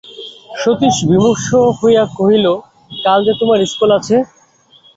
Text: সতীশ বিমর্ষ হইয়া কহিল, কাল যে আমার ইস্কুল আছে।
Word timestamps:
সতীশ 0.61 0.95
বিমর্ষ 1.09 1.47
হইয়া 1.79 2.03
কহিল, 2.17 2.45
কাল 3.01 3.19
যে 3.27 3.33
আমার 3.43 3.59
ইস্কুল 3.65 3.89
আছে। 3.97 4.15